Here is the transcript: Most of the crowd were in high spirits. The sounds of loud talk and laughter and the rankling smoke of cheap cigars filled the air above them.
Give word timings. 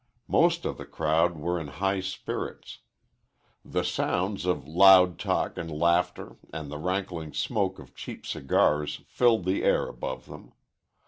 Most 0.27 0.65
of 0.65 0.79
the 0.79 0.85
crowd 0.87 1.37
were 1.37 1.59
in 1.59 1.67
high 1.67 1.99
spirits. 1.99 2.79
The 3.63 3.83
sounds 3.83 4.47
of 4.47 4.67
loud 4.67 5.19
talk 5.19 5.59
and 5.59 5.71
laughter 5.71 6.37
and 6.51 6.71
the 6.71 6.79
rankling 6.79 7.33
smoke 7.33 7.77
of 7.77 7.93
cheap 7.93 8.25
cigars 8.25 9.01
filled 9.07 9.45
the 9.45 9.61
air 9.63 9.85
above 9.87 10.25
them. 10.25 10.53